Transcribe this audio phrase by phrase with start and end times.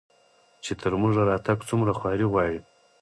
[0.63, 2.59] چې تر موږه راتګ څومره خواري غواړي